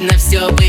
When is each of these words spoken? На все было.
На 0.00 0.16
все 0.16 0.48
было. 0.50 0.67